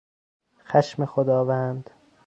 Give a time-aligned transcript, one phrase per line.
[0.65, 1.89] خشم خداوند